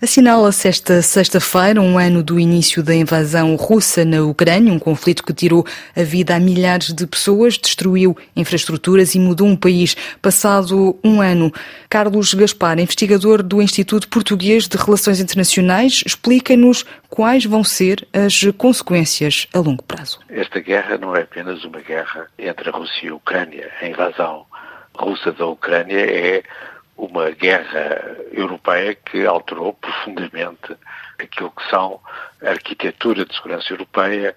Assinala-se 0.00 0.68
esta 0.68 1.02
sexta-feira 1.02 1.82
um 1.82 1.98
ano 1.98 2.22
do 2.22 2.38
início 2.38 2.84
da 2.84 2.94
invasão 2.94 3.56
russa 3.56 4.04
na 4.04 4.22
Ucrânia, 4.22 4.72
um 4.72 4.78
conflito 4.78 5.24
que 5.24 5.34
tirou 5.34 5.66
a 5.96 6.04
vida 6.04 6.36
a 6.36 6.38
milhares 6.38 6.94
de 6.94 7.04
pessoas, 7.04 7.58
destruiu 7.58 8.16
infraestruturas 8.36 9.16
e 9.16 9.18
mudou 9.18 9.48
um 9.48 9.56
país. 9.56 9.96
Passado 10.22 10.96
um 11.02 11.20
ano, 11.20 11.52
Carlos 11.90 12.32
Gaspar, 12.32 12.78
investigador 12.78 13.42
do 13.42 13.60
Instituto 13.60 14.08
Português 14.08 14.68
de 14.68 14.76
Relações 14.76 15.18
Internacionais, 15.18 16.04
explica-nos 16.06 16.84
quais 17.10 17.44
vão 17.44 17.64
ser 17.64 18.06
as 18.12 18.40
consequências 18.56 19.48
a 19.52 19.58
longo 19.58 19.82
prazo. 19.82 20.20
Esta 20.30 20.60
guerra 20.60 20.96
não 20.96 21.16
é 21.16 21.22
apenas 21.22 21.64
uma 21.64 21.80
guerra 21.80 22.28
entre 22.38 22.68
a 22.68 22.72
Rússia 22.72 23.06
e 23.06 23.08
a 23.08 23.14
Ucrânia. 23.16 23.68
A 23.82 23.88
invasão 23.88 24.46
russa 24.96 25.32
da 25.32 25.46
Ucrânia 25.46 25.98
é 25.98 26.44
uma 26.98 27.30
guerra 27.30 28.16
europeia 28.32 28.92
que 28.94 29.24
alterou 29.24 29.72
profundamente 29.72 30.76
aquilo 31.18 31.52
que 31.52 31.70
são 31.70 32.00
a 32.44 32.50
arquitetura 32.50 33.24
de 33.24 33.34
segurança 33.34 33.72
europeia, 33.72 34.34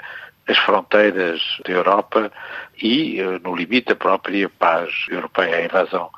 as 0.47 0.57
fronteiras 0.59 1.41
da 1.65 1.73
Europa 1.73 2.31
e, 2.81 3.19
eh, 3.19 3.39
no 3.39 3.55
limite, 3.55 3.91
a 3.91 3.95
própria 3.95 4.47
paz 4.47 4.89
europeia. 5.09 5.57
A 5.57 5.65
invasão 5.65 6.09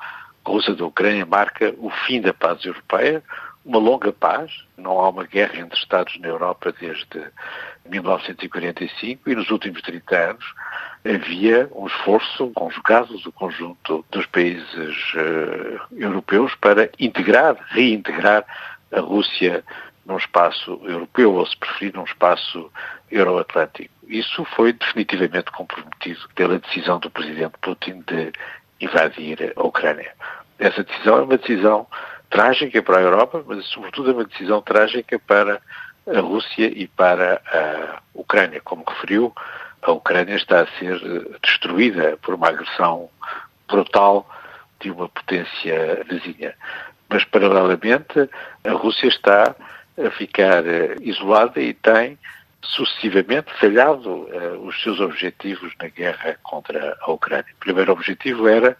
russa 0.46 0.74
da 0.74 0.84
Ucrânia 0.84 1.24
marca 1.24 1.74
o 1.78 1.90
fim 1.90 2.20
da 2.20 2.34
paz 2.34 2.62
europeia, 2.64 3.22
uma 3.64 3.78
longa 3.78 4.12
paz. 4.12 4.52
Não 4.76 5.00
há 5.00 5.08
uma 5.08 5.24
guerra 5.24 5.58
entre 5.58 5.78
Estados 5.78 6.18
na 6.20 6.28
Europa 6.28 6.74
desde 6.78 7.26
1945 7.88 9.30
e 9.30 9.34
nos 9.34 9.50
últimos 9.50 9.80
30 9.80 10.16
anos 10.16 10.44
havia 11.04 11.68
um 11.74 11.86
esforço 11.86 12.50
conjugado 12.54 13.18
do 13.18 13.30
conjunto 13.32 14.04
dos 14.10 14.26
países 14.26 14.96
uh, 15.14 15.80
europeus 15.92 16.54
para 16.56 16.88
integrar, 16.98 17.56
reintegrar 17.68 18.44
a 18.90 19.00
Rússia 19.00 19.62
num 20.06 20.16
espaço 20.16 20.80
europeu, 20.84 21.34
ou 21.34 21.46
se 21.46 21.56
preferir, 21.56 21.94
num 21.94 22.04
espaço 22.04 22.70
euroatlântico. 23.10 23.92
Isso 24.06 24.44
foi 24.56 24.72
definitivamente 24.72 25.50
comprometido 25.50 26.20
pela 26.34 26.58
decisão 26.58 26.98
do 26.98 27.10
presidente 27.10 27.54
Putin 27.60 28.02
de 28.06 28.32
invadir 28.80 29.52
a 29.56 29.62
Ucrânia. 29.62 30.12
Essa 30.58 30.84
decisão 30.84 31.18
é 31.18 31.22
uma 31.22 31.38
decisão 31.38 31.86
trágica 32.30 32.82
para 32.82 32.98
a 32.98 33.02
Europa, 33.02 33.44
mas 33.46 33.64
sobretudo 33.66 34.10
é 34.10 34.14
uma 34.14 34.24
decisão 34.24 34.60
trágica 34.60 35.18
para 35.18 35.60
a 36.06 36.20
Rússia 36.20 36.66
e 36.66 36.86
para 36.86 37.40
a 37.46 38.02
Ucrânia. 38.14 38.60
Como 38.62 38.84
referiu, 38.86 39.32
a 39.84 39.92
Ucrânia 39.92 40.36
está 40.36 40.62
a 40.62 40.66
ser 40.78 40.96
eh, 40.96 41.38
destruída 41.42 42.18
por 42.22 42.34
uma 42.34 42.48
agressão 42.48 43.08
brutal 43.68 44.28
de 44.80 44.90
uma 44.90 45.08
potência 45.08 46.04
vizinha. 46.08 46.54
Mas, 47.08 47.24
paralelamente, 47.24 48.28
a 48.64 48.72
Rússia 48.72 49.08
está 49.08 49.54
a 49.96 50.10
ficar 50.10 50.66
eh, 50.66 50.96
isolada 51.02 51.60
e 51.60 51.74
tem 51.74 52.18
sucessivamente 52.62 53.52
falhado 53.60 54.10
uh, 54.10 54.66
os 54.66 54.82
seus 54.82 54.98
objetivos 54.98 55.72
na 55.80 55.88
guerra 55.88 56.38
contra 56.42 56.96
a 57.00 57.12
Ucrânia. 57.12 57.52
O 57.54 57.60
primeiro 57.60 57.92
objetivo 57.92 58.48
era 58.48 58.76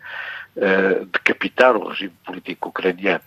uh, 0.57 1.05
decapitar 1.07 1.77
o 1.77 1.89
regime 1.89 2.15
político 2.25 2.71
ucraniano. 2.71 3.23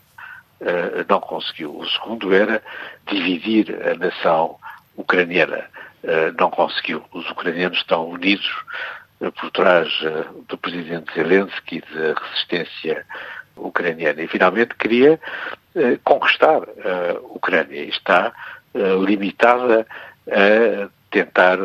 Uh, 0.60 1.06
não 1.08 1.20
conseguiu. 1.20 1.78
O 1.78 1.88
segundo 1.88 2.34
era 2.34 2.62
dividir 3.06 3.76
a 3.88 3.94
nação 3.96 4.58
ucraniana. 4.96 5.66
Eh, 6.04 6.32
não 6.40 6.50
conseguiu. 6.50 7.04
Os 7.12 7.30
ucranianos 7.30 7.80
estão 7.80 8.08
unidos 8.08 8.48
eh, 9.22 9.32
por 9.32 9.50
trás 9.52 9.88
eh, 10.04 10.26
do 10.48 10.58
presidente 10.58 11.14
Zelensky 11.14 11.78
e 11.78 11.96
da 11.96 12.20
resistência 12.20 13.06
ucraniana. 13.56 14.22
E 14.22 14.28
finalmente 14.28 14.76
queria 14.76 15.20
conquistar 16.04 16.64
a 16.64 17.20
Ucrânia 17.36 17.84
e 17.84 17.90
está 17.90 18.34
limitada 19.06 19.86
a 20.28 20.90
tentar 21.12 21.60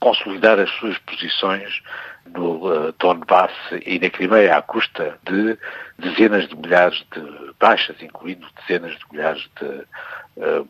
consolidar 0.00 0.58
as 0.58 0.68
suas 0.70 0.98
posições 0.98 1.80
no 2.26 2.92
Donbass 2.98 3.52
e 3.86 4.00
na 4.00 4.10
Crimeia 4.10 4.56
à 4.56 4.62
custa 4.62 5.16
de 5.24 5.56
dezenas 5.96 6.48
de 6.48 6.56
milhares 6.56 7.04
de 7.12 7.52
baixas, 7.60 8.02
incluindo 8.02 8.46
dezenas 8.60 8.98
de 8.98 9.04
milhares 9.12 9.48
de 9.60 9.84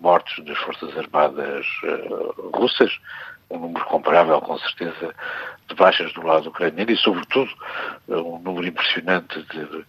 mortos 0.01 0.45
das 0.45 0.59
Forças 0.59 0.97
Armadas 0.97 1.67
uh, 1.85 2.51
russas, 2.57 2.99
um 3.49 3.59
número 3.59 3.85
comparável, 3.87 4.41
com 4.41 4.59
certeza, 4.59 5.15
de 5.69 5.75
baixas 5.75 6.13
do 6.13 6.27
lado 6.27 6.49
ucraniano 6.49 6.91
e, 6.91 6.97
sobretudo, 6.97 7.51
uh, 8.09 8.35
um 8.35 8.39
número 8.39 8.67
impressionante 8.67 9.43
de 9.43 9.85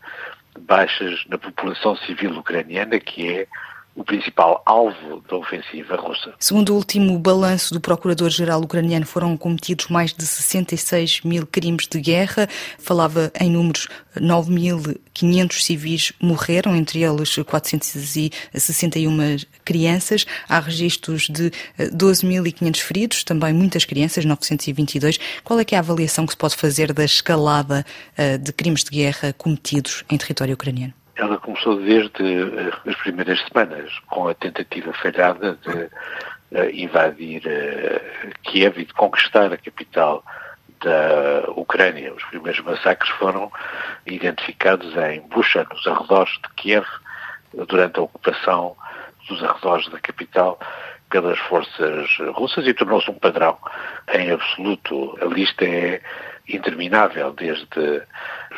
baixas 0.59 1.25
na 1.27 1.37
população 1.37 1.95
civil 1.97 2.31
ucraniana, 2.37 2.99
que 2.99 3.29
é 3.29 3.47
o 3.95 4.03
principal 4.03 4.61
alvo 4.65 5.21
da 5.27 5.35
ofensiva 5.35 5.95
russa. 5.95 6.33
Segundo 6.39 6.73
o 6.73 6.75
último 6.75 7.17
balanço 7.19 7.73
do 7.73 7.81
Procurador-Geral 7.81 8.61
ucraniano, 8.61 9.05
foram 9.05 9.35
cometidos 9.35 9.87
mais 9.87 10.13
de 10.13 10.25
66 10.25 11.21
mil 11.21 11.45
crimes 11.45 11.87
de 11.87 11.99
guerra. 11.99 12.47
Falava 12.77 13.31
em 13.39 13.51
números, 13.51 13.87
9.500 14.15 15.61
civis 15.61 16.13
morreram, 16.21 16.75
entre 16.75 17.03
eles 17.03 17.35
461 17.35 19.37
crianças. 19.65 20.25
Há 20.47 20.59
registros 20.59 21.23
de 21.23 21.51
12.500 21.79 22.77
eh, 22.77 22.81
feridos, 22.81 23.23
também 23.23 23.53
muitas 23.53 23.83
crianças, 23.83 24.23
922. 24.23 25.19
Qual 25.43 25.59
é 25.59 25.65
é 25.71 25.77
a 25.77 25.79
avaliação 25.79 26.25
que 26.25 26.33
se 26.33 26.37
pode 26.37 26.55
fazer 26.55 26.91
da 26.91 27.05
escalada 27.05 27.85
eh, 28.17 28.37
de 28.37 28.51
crimes 28.51 28.83
de 28.83 28.91
guerra 28.91 29.33
cometidos 29.33 30.03
em 30.09 30.17
território 30.17 30.53
ucraniano? 30.53 30.93
Ela 31.21 31.37
começou 31.37 31.75
desde 31.75 32.23
uh, 32.23 32.73
as 32.89 32.95
primeiras 32.95 33.39
semanas, 33.41 33.91
com 34.09 34.27
a 34.27 34.33
tentativa 34.33 34.91
falhada 34.91 35.55
de 35.61 35.69
uh, 36.57 36.69
invadir 36.73 37.43
uh, 37.45 38.39
Kiev 38.41 38.79
e 38.81 38.85
de 38.85 38.93
conquistar 38.95 39.53
a 39.53 39.57
capital 39.57 40.23
da 40.79 41.51
Ucrânia. 41.51 42.11
Os 42.11 42.23
primeiros 42.23 42.59
massacres 42.61 43.11
foram 43.19 43.51
identificados 44.07 44.97
em 44.97 45.21
Bucha, 45.21 45.63
nos 45.69 45.85
arredores 45.85 46.31
de 46.41 46.49
Kiev, 46.55 46.87
durante 47.67 47.99
a 47.99 48.01
ocupação 48.01 48.75
dos 49.29 49.43
arredores 49.43 49.87
da 49.89 49.99
capital 49.99 50.59
pelas 51.11 51.37
forças 51.37 52.09
russas 52.33 52.65
e 52.65 52.73
tornou-se 52.73 53.11
um 53.11 53.19
padrão 53.19 53.59
em 54.11 54.31
absoluto. 54.31 55.15
A 55.21 55.25
lista 55.25 55.65
é 55.65 56.01
interminável, 56.49 57.31
desde 57.31 58.01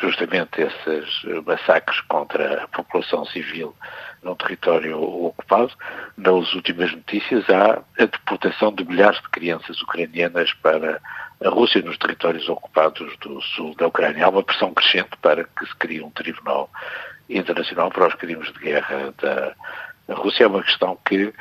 justamente 0.00 0.60
esses 0.60 1.22
massacres 1.46 2.00
contra 2.02 2.64
a 2.64 2.68
população 2.68 3.24
civil 3.26 3.74
num 4.22 4.34
território 4.34 5.00
ocupado. 5.00 5.72
Nas 6.16 6.54
últimas 6.54 6.92
notícias 6.92 7.48
há 7.50 7.82
a 7.98 8.06
deportação 8.06 8.72
de 8.72 8.84
milhares 8.84 9.20
de 9.20 9.28
crianças 9.28 9.80
ucranianas 9.82 10.52
para 10.54 11.00
a 11.44 11.48
Rússia 11.48 11.82
nos 11.82 11.98
territórios 11.98 12.48
ocupados 12.48 13.16
do 13.18 13.40
sul 13.40 13.74
da 13.76 13.86
Ucrânia. 13.86 14.26
Há 14.26 14.30
uma 14.30 14.42
pressão 14.42 14.72
crescente 14.72 15.16
para 15.20 15.44
que 15.44 15.66
se 15.66 15.76
crie 15.76 16.02
um 16.02 16.10
tribunal 16.10 16.70
internacional 17.28 17.90
para 17.90 18.08
os 18.08 18.14
crimes 18.14 18.52
de 18.52 18.58
guerra 18.58 19.12
da 19.20 19.54
Rússia. 20.08 20.44
É 20.44 20.46
uma 20.46 20.62
questão 20.62 20.98
que 21.06 21.32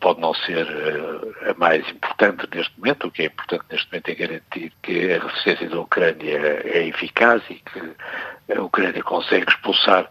pode 0.00 0.20
não 0.20 0.34
ser 0.34 0.66
uh, 0.66 1.50
a 1.50 1.54
mais 1.58 1.88
importante 1.90 2.48
neste 2.54 2.78
momento. 2.78 3.06
O 3.06 3.10
que 3.10 3.22
é 3.22 3.26
importante 3.26 3.64
neste 3.70 3.86
momento 3.90 4.08
é 4.08 4.14
garantir 4.14 4.72
que 4.82 5.12
a 5.12 5.24
resistência 5.24 5.68
da 5.68 5.80
Ucrânia 5.80 6.62
é 6.64 6.86
eficaz 6.86 7.42
e 7.50 7.54
que 7.54 8.52
a 8.56 8.62
Ucrânia 8.62 9.02
consegue 9.02 9.50
expulsar 9.50 10.08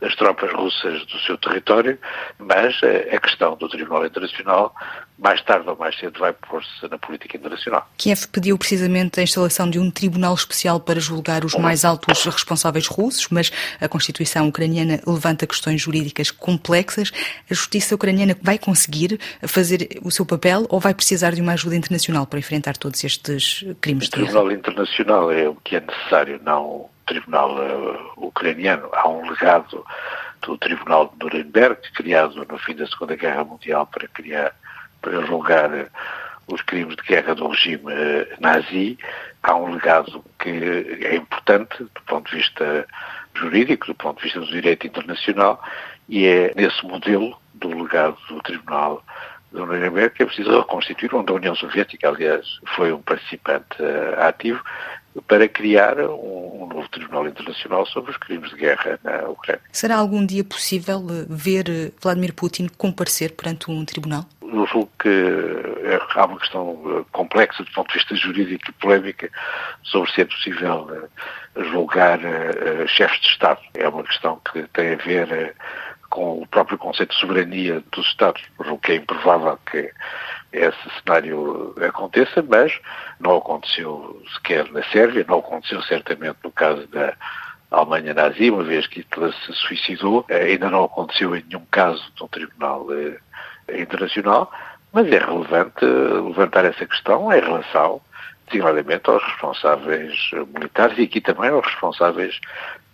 as 0.00 0.14
tropas 0.14 0.52
russas 0.52 1.06
do 1.06 1.18
seu 1.20 1.38
território, 1.38 1.98
mas 2.38 2.78
a 2.82 3.18
questão 3.18 3.56
do 3.56 3.68
Tribunal 3.68 4.04
Internacional, 4.04 4.74
mais 5.18 5.40
tarde 5.42 5.68
ou 5.68 5.76
mais 5.76 5.98
cedo, 5.98 6.18
vai 6.18 6.32
pôr-se 6.32 6.86
na 6.88 6.98
política 6.98 7.36
internacional. 7.36 7.88
Kiev 7.96 8.26
pediu 8.28 8.58
precisamente 8.58 9.18
a 9.18 9.22
instalação 9.22 9.70
de 9.70 9.78
um 9.78 9.90
tribunal 9.90 10.34
especial 10.34 10.78
para 10.78 11.00
julgar 11.00 11.44
os 11.44 11.54
mais 11.54 11.84
altos 11.84 12.24
responsáveis 12.24 12.86
russos, 12.86 13.28
mas 13.30 13.50
a 13.80 13.88
Constituição 13.88 14.48
ucraniana 14.48 15.00
levanta 15.06 15.46
questões 15.46 15.80
jurídicas 15.80 16.30
complexas. 16.30 17.10
A 17.50 17.54
justiça 17.54 17.94
ucraniana 17.94 18.36
vai 18.42 18.58
conseguir 18.58 19.18
fazer 19.42 19.98
o 20.02 20.10
seu 20.10 20.26
papel 20.26 20.66
ou 20.68 20.78
vai 20.78 20.92
precisar 20.92 21.30
de 21.30 21.40
uma 21.40 21.52
ajuda 21.54 21.74
internacional 21.74 22.26
para 22.26 22.38
enfrentar 22.38 22.76
todos 22.76 23.02
estes 23.02 23.64
crimes 23.80 24.10
de 24.10 24.10
guerra? 24.10 24.22
O 24.22 24.26
Tribunal 24.26 24.52
Internacional 24.52 25.32
é 25.32 25.48
o 25.48 25.54
que 25.54 25.76
é 25.76 25.80
necessário, 25.80 26.38
não 26.44 26.90
tribunal 27.06 27.56
uh, 27.56 28.26
ucraniano. 28.26 28.90
Há 28.92 29.08
um 29.08 29.28
legado 29.28 29.84
do 30.42 30.58
Tribunal 30.58 31.12
de 31.12 31.24
Nuremberg, 31.24 31.80
criado 31.94 32.46
no 32.48 32.58
fim 32.58 32.74
da 32.74 32.86
Segunda 32.86 33.16
Guerra 33.16 33.44
Mundial 33.44 33.86
para 33.86 34.06
criar, 34.08 34.54
para 35.00 35.24
julgar 35.24 35.70
uh, 35.72 35.86
os 36.48 36.60
crimes 36.62 36.96
de 36.96 37.02
guerra 37.02 37.34
do 37.34 37.48
regime 37.48 37.92
uh, 37.92 38.26
nazi. 38.40 38.98
Há 39.42 39.54
um 39.54 39.72
legado 39.72 40.24
que 40.38 40.50
é 40.50 41.16
importante 41.16 41.78
do 41.78 42.02
ponto 42.06 42.30
de 42.30 42.36
vista 42.36 42.86
jurídico, 43.34 43.86
do 43.86 43.94
ponto 43.94 44.18
de 44.18 44.24
vista 44.24 44.40
do 44.40 44.46
direito 44.46 44.86
internacional, 44.86 45.62
e 46.08 46.26
é 46.26 46.52
nesse 46.54 46.84
modelo 46.84 47.38
do 47.54 47.68
legado 47.82 48.16
do 48.28 48.40
Tribunal 48.42 49.02
da 49.52 49.64
Nuremberg 49.64 50.14
que 50.14 50.22
é 50.22 50.26
preciso 50.26 50.58
reconstituir, 50.58 51.14
onde 51.14 51.32
a 51.32 51.36
União 51.36 51.54
Soviética, 51.54 52.08
aliás, 52.08 52.44
foi 52.74 52.92
um 52.92 53.00
participante 53.02 53.80
uh, 53.80 54.20
ativo, 54.20 54.62
para 55.26 55.48
criar 55.48 55.98
um, 55.98 56.62
um, 56.62 56.68
novo 56.68 56.88
Tribunal 56.88 57.26
Internacional 57.26 57.86
sobre 57.86 58.10
os 58.10 58.16
crimes 58.16 58.50
de 58.50 58.56
guerra 58.56 58.98
na 59.02 59.28
Ucrânia. 59.28 59.62
Será 59.72 59.96
algum 59.96 60.24
dia 60.24 60.44
possível 60.44 61.04
eh, 61.10 61.26
ver 61.28 61.68
eh, 61.68 61.92
Vladimir 62.00 62.34
Putin 62.34 62.68
comparecer 62.76 63.32
perante 63.32 63.70
um 63.70 63.84
tribunal? 63.84 64.24
Eu 64.42 64.66
julgo 64.66 64.90
que 65.00 65.08
é, 65.08 66.00
há 66.14 66.24
uma 66.24 66.38
questão 66.38 67.04
complexa 67.12 67.64
do 67.64 67.70
ponto 67.72 67.88
de 67.88 67.94
vista 67.94 68.14
jurídico 68.14 68.70
e 68.70 68.72
polémica 68.74 69.30
sobre 69.82 70.10
se 70.12 70.20
é 70.20 70.24
possível 70.24 71.08
julgar 71.72 72.20
chefes 72.86 73.20
de 73.20 73.28
Estado. 73.28 73.60
É 73.74 73.88
uma 73.88 74.04
questão 74.04 74.40
que 74.52 74.62
tem 74.68 74.94
a 74.94 74.96
ver 74.96 75.54
com 76.08 76.42
o 76.42 76.46
próprio 76.46 76.78
conceito 76.78 77.12
de 77.12 77.20
soberania 77.20 77.82
dos 77.92 78.06
Estados, 78.06 78.42
o 78.58 78.78
que 78.78 78.92
é 78.92 78.96
improvável 78.96 79.58
que 79.70 79.92
esse 80.52 80.90
cenário 81.02 81.74
aconteça, 81.86 82.42
mas 82.42 82.78
não 83.20 83.36
aconteceu 83.36 84.22
sequer 84.34 84.70
na 84.72 84.82
Sérvia, 84.84 85.24
não 85.28 85.38
aconteceu 85.38 85.82
certamente 85.82 86.38
no 86.42 86.50
caso 86.50 86.86
da 86.88 87.14
Alemanha 87.70 88.14
nazi, 88.14 88.50
uma 88.50 88.62
vez 88.62 88.86
que 88.86 89.00
Hitler 89.00 89.32
se 89.44 89.52
suicidou, 89.52 90.24
ainda 90.30 90.70
não 90.70 90.84
aconteceu 90.84 91.34
em 91.34 91.44
nenhum 91.48 91.64
caso 91.70 92.02
de 92.14 92.22
um 92.22 92.28
tribunal 92.28 92.86
eh, 92.92 93.18
internacional, 93.80 94.50
mas 94.92 95.06
é 95.08 95.18
relevante 95.18 95.84
levantar 95.84 96.64
essa 96.64 96.86
questão 96.86 97.32
em 97.32 97.40
relação 97.40 98.00
designadamente 98.46 99.10
aos 99.10 99.22
responsáveis 99.24 100.30
militares 100.54 100.96
e 100.98 101.02
aqui 101.02 101.20
também 101.20 101.50
aos 101.50 101.66
responsáveis 101.66 102.40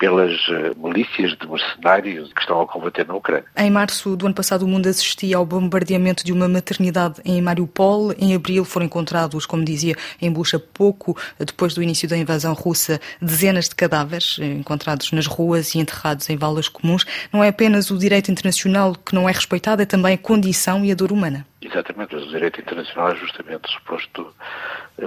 pelas 0.03 0.33
eh, 0.49 0.73
milícias 0.77 1.39
de 1.39 1.47
mercenários 1.47 2.33
que 2.33 2.41
estão 2.41 2.61
a 2.61 2.67
combater 2.67 3.07
na 3.07 3.15
Ucrânia. 3.15 3.45
Em 3.57 3.71
março 3.71 4.17
do 4.17 4.27
ano 4.27 4.35
passado, 4.35 4.65
o 4.65 4.69
mundo 4.69 4.89
assistia 4.89 5.37
ao 5.37 5.47
bombardeamento 5.47 6.25
de 6.25 6.33
uma 6.33 6.49
maternidade 6.49 7.21
em 7.25 7.41
Mariupol. 7.41 8.13
Em 8.19 8.35
abril 8.35 8.65
foram 8.65 8.87
encontrados, 8.87 9.47
como 9.47 9.65
dizia, 9.65 9.95
em 10.21 10.29
Bucha, 10.29 10.59
pouco 10.59 11.17
depois 11.39 11.73
do 11.73 11.81
início 11.81 12.09
da 12.09 12.17
invasão 12.17 12.53
russa, 12.53 13.01
dezenas 13.21 13.69
de 13.69 13.77
cadáveres 13.77 14.39
eh, 14.41 14.45
encontrados 14.47 15.13
nas 15.13 15.29
ruas 15.29 15.73
e 15.73 15.79
enterrados 15.79 16.29
em 16.29 16.37
valas 16.37 16.67
comuns. 16.67 17.05
Não 17.33 17.45
é 17.45 17.51
apenas 17.51 17.93
o 17.93 17.97
direito 17.97 18.29
internacional 18.29 18.97
que 18.97 19.15
não 19.15 19.29
é 19.29 19.33
respeitado, 19.33 19.83
é 19.83 19.87
também 19.87 20.15
a 20.15 20.19
condição 20.19 20.85
e 20.85 20.91
a 20.91 20.97
dor 20.97 21.13
humana. 21.13 21.47
Exatamente, 21.61 22.17
mas 22.17 22.25
o 22.25 22.29
direito 22.29 22.61
internacional 22.61 23.13
é 23.13 23.15
justamente 23.15 23.71
suposto 23.71 24.35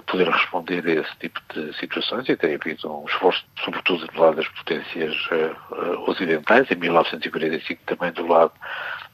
poder 0.08 0.30
responder 0.30 0.86
a 0.88 1.02
esse 1.02 1.16
tipo 1.20 1.40
de 1.54 1.78
situações 1.78 2.28
e 2.28 2.36
tem 2.36 2.56
havido 2.56 2.92
um 2.92 3.06
esforço, 3.06 3.44
sobretudo 3.64 4.08
do 4.08 4.20
lado 4.20 4.38
das 4.38 4.48
potências 4.48 4.85
uh, 4.96 6.10
ocidentais, 6.10 6.70
em 6.70 6.76
1945 6.76 7.82
também 7.86 8.12
do 8.12 8.28
lado 8.28 8.52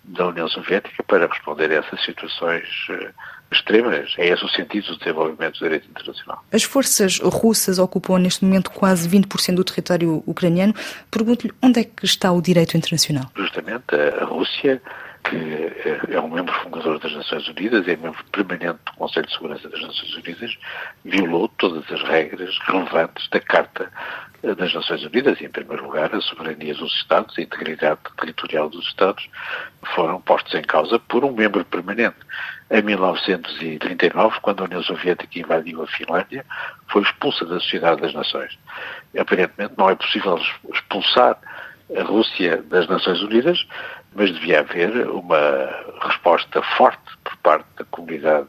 da 0.04 0.28
União 0.28 0.48
Soviética, 0.48 1.04
para 1.04 1.28
responder 1.28 1.72
a 1.72 1.76
essas 1.76 2.04
situações 2.04 2.64
uh, 2.90 3.10
extremas. 3.52 4.14
É 4.18 4.28
esse 4.28 4.44
o 4.44 4.50
sentido 4.50 4.88
do 4.88 4.98
desenvolvimento 4.98 5.54
do 5.54 5.64
direito 5.64 5.90
internacional. 5.90 6.44
As 6.52 6.64
forças 6.64 7.20
russas 7.20 7.78
ocupam 7.80 8.20
neste 8.20 8.44
momento 8.44 8.72
quase 8.72 9.10
20% 9.10 9.56
do 9.56 9.64
território 9.64 10.24
ucraniano. 10.26 10.74
Pergunto-lhe 11.10 11.54
onde 11.62 11.82
é 11.82 11.84
que 11.84 12.06
está 12.06 12.32
o 12.32 12.42
direito 12.42 12.78
internacional? 12.78 13.26
Justamente 13.36 13.96
a 14.20 14.26
Rússia 14.26 14.82
que 15.32 16.14
é 16.14 16.20
um 16.20 16.30
membro 16.30 16.54
fundador 16.56 17.00
das 17.00 17.14
Nações 17.14 17.48
Unidas, 17.48 17.88
é 17.88 17.96
membro 17.96 18.24
permanente 18.34 18.80
do 18.86 18.92
Conselho 18.98 19.26
de 19.26 19.32
Segurança 19.32 19.70
das 19.70 19.82
Nações 19.82 20.14
Unidas, 20.16 20.58
violou 21.06 21.48
todas 21.48 21.90
as 21.90 22.04
regras 22.04 22.58
relevantes 22.68 23.30
da 23.30 23.40
Carta 23.40 23.90
das 24.44 24.74
Nações 24.74 25.04
Unidas, 25.04 25.40
e, 25.40 25.46
em 25.46 25.50
primeiro 25.50 25.86
lugar, 25.86 26.14
a 26.14 26.20
soberania 26.20 26.74
dos 26.74 26.94
Estados, 26.96 27.38
a 27.38 27.42
integridade 27.42 28.00
territorial 28.18 28.70
dos 28.70 28.86
Estados, 28.88 29.30
foram 29.96 30.20
postos 30.20 30.54
em 30.54 30.64
causa 30.64 31.00
por 31.00 31.24
um 31.24 31.32
membro 31.32 31.64
permanente. 31.64 32.18
Em 32.70 32.82
1939, 32.82 34.40
quando 34.42 34.62
a 34.62 34.66
União 34.66 34.84
Soviética 34.84 35.40
invadiu 35.40 35.84
a 35.84 35.88
Finlândia, 35.88 36.46
foi 36.88 37.04
expulsa 37.04 37.46
da 37.46 37.60
Sociedade 37.60 38.02
das 38.02 38.14
Nações. 38.14 38.58
Aparentemente 39.18 39.76
não 39.78 39.90
é 39.90 39.96
possível 39.96 40.38
expulsar 40.74 41.38
a 41.98 42.04
Rússia 42.04 42.62
das 42.64 42.88
Nações 42.88 43.22
Unidas, 43.22 43.66
mas 44.14 44.32
devia 44.34 44.60
haver 44.60 45.08
uma 45.10 45.70
resposta 46.02 46.62
forte 46.78 47.18
por 47.24 47.36
parte 47.38 47.66
da 47.78 47.86
comunidade 47.86 48.48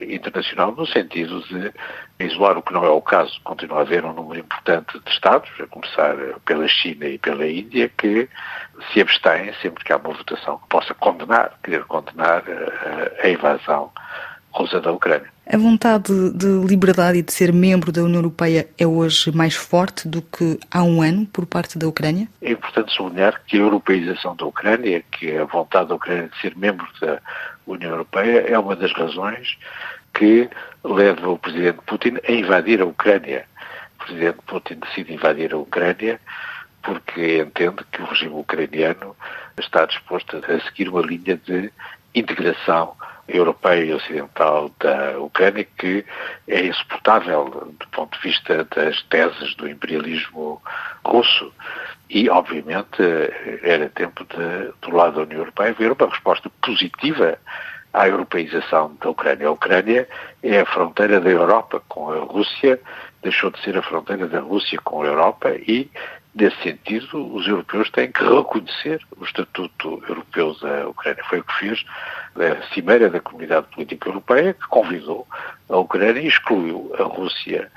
internacional 0.00 0.72
no 0.72 0.86
sentido 0.86 1.42
de 1.42 1.72
isolar 2.20 2.56
o 2.56 2.62
que 2.62 2.72
não 2.72 2.84
é 2.84 2.88
o 2.88 3.02
caso. 3.02 3.40
Continua 3.44 3.78
a 3.78 3.80
haver 3.82 4.04
um 4.04 4.12
número 4.12 4.40
importante 4.40 4.98
de 4.98 5.10
Estados, 5.10 5.50
a 5.60 5.66
começar 5.66 6.16
pela 6.44 6.66
China 6.68 7.06
e 7.06 7.18
pela 7.18 7.46
Índia, 7.46 7.90
que 7.98 8.28
se 8.92 9.00
abstêm 9.00 9.52
sempre 9.60 9.84
que 9.84 9.92
há 9.92 9.96
uma 9.96 10.14
votação 10.14 10.58
que 10.58 10.68
possa 10.68 10.94
condenar, 10.94 11.58
querer 11.62 11.84
condenar 11.84 12.42
a, 12.46 13.26
a 13.26 13.28
invasão 13.28 13.90
russa 14.52 14.80
da 14.80 14.92
Ucrânia. 14.92 15.33
A 15.46 15.58
vontade 15.58 16.30
de 16.30 16.66
liberdade 16.66 17.18
e 17.18 17.22
de 17.22 17.30
ser 17.30 17.52
membro 17.52 17.92
da 17.92 18.02
União 18.02 18.20
Europeia 18.20 18.66
é 18.78 18.86
hoje 18.86 19.30
mais 19.30 19.54
forte 19.54 20.08
do 20.08 20.22
que 20.22 20.58
há 20.70 20.82
um 20.82 21.02
ano 21.02 21.26
por 21.26 21.44
parte 21.44 21.78
da 21.78 21.86
Ucrânia? 21.86 22.26
É 22.40 22.52
importante 22.52 22.94
sublinhar 22.94 23.42
que 23.46 23.58
a 23.58 23.60
europeização 23.60 24.34
da 24.34 24.46
Ucrânia, 24.46 25.04
que 25.12 25.36
a 25.36 25.44
vontade 25.44 25.90
da 25.90 25.96
Ucrânia 25.96 26.28
de 26.28 26.40
ser 26.40 26.56
membro 26.56 26.86
da 26.98 27.20
União 27.66 27.90
Europeia, 27.90 28.40
é 28.48 28.58
uma 28.58 28.74
das 28.74 28.92
razões 28.94 29.58
que 30.14 30.48
leva 30.82 31.28
o 31.28 31.38
presidente 31.38 31.80
Putin 31.86 32.16
a 32.26 32.32
invadir 32.32 32.80
a 32.80 32.86
Ucrânia. 32.86 33.44
O 34.00 34.04
presidente 34.06 34.38
Putin 34.46 34.76
decide 34.76 35.12
invadir 35.12 35.52
a 35.52 35.58
Ucrânia 35.58 36.18
porque 36.82 37.38
entende 37.38 37.84
que 37.92 38.00
o 38.00 38.06
regime 38.06 38.34
ucraniano 38.34 39.14
está 39.58 39.84
disposto 39.84 40.36
a 40.36 40.60
seguir 40.60 40.88
uma 40.88 41.02
linha 41.02 41.36
de 41.36 41.70
integração 42.14 42.94
europeia 43.28 43.84
e 43.84 43.92
ocidental 43.94 44.70
da 44.78 45.18
Ucrânia 45.18 45.66
que 45.78 46.04
é 46.48 46.66
insuportável 46.66 47.72
do 47.78 47.88
ponto 47.88 48.16
de 48.18 48.28
vista 48.28 48.64
das 48.76 49.02
teses 49.04 49.54
do 49.56 49.68
imperialismo 49.68 50.60
russo. 51.04 51.52
E, 52.10 52.28
obviamente, 52.28 53.02
era 53.62 53.88
tempo 53.88 54.24
de, 54.24 54.72
do 54.82 54.94
lado 54.94 55.16
da 55.16 55.22
União 55.22 55.40
Europeia 55.40 55.70
haver 55.70 55.92
uma 55.92 56.10
resposta 56.10 56.50
positiva 56.62 57.38
à 57.92 58.08
europeização 58.08 58.94
da 59.00 59.08
Ucrânia. 59.10 59.48
A 59.48 59.52
Ucrânia 59.52 60.06
é 60.42 60.60
a 60.60 60.66
fronteira 60.66 61.20
da 61.20 61.30
Europa 61.30 61.82
com 61.88 62.12
a 62.12 62.18
Rússia, 62.18 62.78
deixou 63.22 63.50
de 63.50 63.60
ser 63.62 63.78
a 63.78 63.82
fronteira 63.82 64.28
da 64.28 64.40
Rússia 64.40 64.78
com 64.84 65.02
a 65.02 65.06
Europa 65.06 65.50
e 65.50 65.90
Nesse 66.34 66.56
sentido, 66.62 67.32
os 67.32 67.46
europeus 67.46 67.88
têm 67.90 68.10
que 68.10 68.24
reconhecer 68.24 69.00
o 69.16 69.24
Estatuto 69.24 70.02
Europeu 70.08 70.56
da 70.60 70.88
Ucrânia. 70.88 71.22
Foi 71.28 71.38
o 71.38 71.44
que 71.44 71.54
fez 71.60 71.84
a 72.34 72.74
Cimeira 72.74 73.08
da 73.08 73.20
Comunidade 73.20 73.68
Política 73.72 74.08
Europeia, 74.08 74.52
que 74.52 74.66
convidou 74.66 75.28
a 75.68 75.76
Ucrânia 75.76 76.20
e 76.20 76.26
excluiu 76.26 76.92
a 76.98 77.04
Rússia 77.04 77.70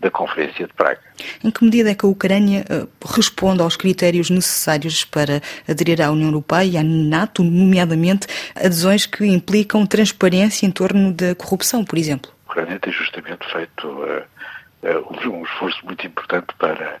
da 0.00 0.10
Conferência 0.10 0.66
de 0.66 0.72
Praga. 0.72 1.00
Em 1.44 1.50
que 1.50 1.62
medida 1.62 1.90
é 1.90 1.94
que 1.94 2.04
a 2.04 2.08
Ucrânia 2.08 2.64
uh, 2.68 2.88
responde 3.06 3.62
aos 3.62 3.76
critérios 3.76 4.30
necessários 4.30 5.04
para 5.04 5.40
aderir 5.68 6.00
à 6.02 6.10
União 6.10 6.28
Europeia 6.28 6.64
e 6.64 6.76
à 6.78 6.82
NATO, 6.82 7.44
nomeadamente 7.44 8.26
adesões 8.56 9.06
que 9.06 9.24
implicam 9.26 9.86
transparência 9.86 10.66
em 10.66 10.70
torno 10.70 11.12
da 11.12 11.34
corrupção, 11.34 11.84
por 11.84 11.98
exemplo? 11.98 12.32
A 12.48 12.50
Ucrânia 12.50 12.78
tem 12.80 12.92
justamente 12.92 13.46
feito 13.52 13.86
uh, 13.86 14.22
um 14.82 15.44
esforço 15.44 15.84
muito 15.84 16.06
importante 16.06 16.54
para 16.58 16.98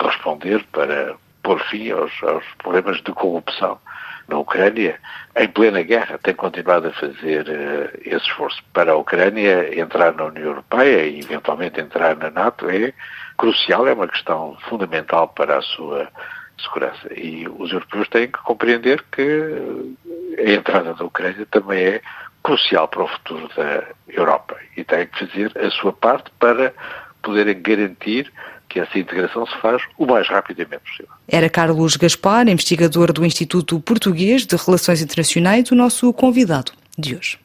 responder 0.00 0.64
para 0.72 1.16
pôr 1.42 1.60
fim 1.64 1.90
aos, 1.90 2.12
aos 2.22 2.44
problemas 2.58 3.00
de 3.02 3.12
corrupção 3.12 3.78
na 4.28 4.38
Ucrânia, 4.38 4.98
em 5.36 5.48
plena 5.48 5.82
guerra, 5.82 6.18
tem 6.18 6.34
continuado 6.34 6.88
a 6.88 6.92
fazer 6.92 7.46
uh, 7.48 7.98
esse 8.04 8.26
esforço. 8.26 8.62
Para 8.72 8.92
a 8.92 8.96
Ucrânia, 8.96 9.78
entrar 9.78 10.12
na 10.14 10.24
União 10.24 10.46
Europeia 10.46 11.06
e 11.06 11.20
eventualmente 11.20 11.80
entrar 11.80 12.16
na 12.16 12.30
NATO 12.30 12.68
é 12.68 12.92
crucial, 13.36 13.86
é 13.86 13.92
uma 13.92 14.08
questão 14.08 14.56
fundamental 14.68 15.28
para 15.28 15.58
a 15.58 15.62
sua 15.62 16.08
segurança. 16.60 17.08
E 17.14 17.46
os 17.48 17.70
europeus 17.72 18.08
têm 18.08 18.26
que 18.26 18.38
compreender 18.42 19.04
que 19.12 19.96
a 20.38 20.50
entrada 20.50 20.94
da 20.94 21.04
Ucrânia 21.04 21.46
também 21.50 21.84
é 21.84 22.00
crucial 22.42 22.88
para 22.88 23.04
o 23.04 23.08
futuro 23.08 23.48
da 23.56 23.84
Europa 24.08 24.56
e 24.76 24.84
têm 24.84 25.06
que 25.06 25.26
fazer 25.26 25.52
a 25.56 25.70
sua 25.70 25.92
parte 25.92 26.30
para 26.38 26.72
poderem 27.22 27.60
garantir 27.60 28.32
que 28.68 28.80
essa 28.80 28.98
integração 28.98 29.46
se 29.46 29.56
faz 29.60 29.82
o 29.96 30.06
mais 30.06 30.28
rapidamente 30.28 30.82
possível. 30.82 31.12
Era 31.28 31.48
Carlos 31.48 31.96
Gaspar, 31.96 32.48
investigador 32.48 33.12
do 33.12 33.24
Instituto 33.24 33.80
Português 33.80 34.44
de 34.44 34.56
Relações 34.56 35.00
Internacionais, 35.00 35.70
o 35.70 35.74
nosso 35.74 36.12
convidado 36.12 36.72
de 36.98 37.16
hoje. 37.16 37.38